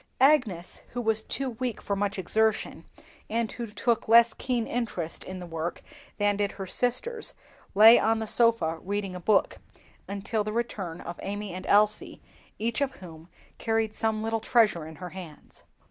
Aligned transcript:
Agnes, 0.19 0.81
who 0.93 0.99
was 0.99 1.21
too 1.21 1.51
weak 1.51 1.79
for 1.79 1.95
much 1.95 2.17
exertion, 2.17 2.85
and 3.29 3.51
who 3.51 3.67
took 3.67 4.07
less 4.07 4.33
keen 4.33 4.65
interest 4.65 5.23
in 5.23 5.39
the 5.39 5.45
work 5.45 5.83
than 6.17 6.35
did 6.37 6.53
her 6.53 6.65
sisters, 6.65 7.35
lay 7.75 7.99
on 7.99 8.17
the 8.17 8.25
sofa 8.25 8.79
reading 8.79 9.13
a 9.15 9.19
book, 9.19 9.59
until 10.07 10.43
the 10.43 10.51
return 10.51 11.01
of 11.01 11.19
Amy 11.21 11.53
and 11.53 11.67
Elsie, 11.67 12.19
each 12.57 12.81
of 12.81 12.93
whom 12.95 13.29
carried 13.59 13.93
some 13.93 14.23
little 14.23 14.39
treasure 14.39 14.87
in 14.87 14.95
her 14.95 15.09
hands. 15.09 15.61